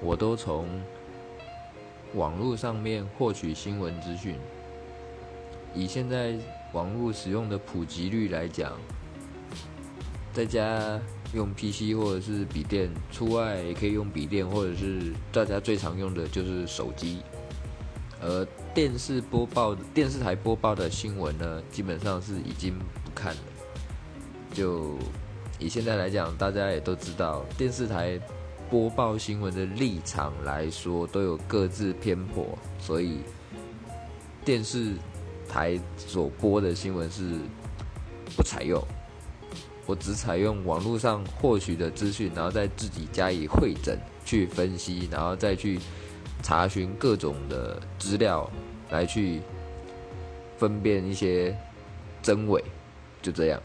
[0.00, 0.66] 我都从
[2.14, 4.36] 网络上面获取新闻资讯。
[5.74, 6.34] 以现在
[6.72, 8.72] 网络使用的普及率来讲，
[10.32, 11.00] 在家
[11.34, 17.20] 用 PC 或者是笔电，出外也可以用笔电，或者是大家最常用的就是手机。
[18.20, 18.44] 而
[18.74, 23.40] 电视播报、电视台播报的新闻呢，基本上是已经不看了。
[24.52, 24.96] 就
[25.58, 28.18] 以现在来讲，大家也都知道，电视台
[28.70, 32.46] 播报新闻的立场来说，都有各自偏颇，
[32.78, 33.18] 所以
[34.44, 34.92] 电视
[35.48, 37.38] 台所播的新闻是
[38.36, 38.82] 不采用。
[39.86, 45.78] 我只采用网络上获取的资讯，然后再自己加以会诊、去分析，然后再去。
[46.40, 48.48] 查询各种的资料，
[48.90, 49.40] 来去
[50.56, 51.52] 分辨一些
[52.22, 52.62] 真伪，
[53.20, 53.60] 就这样。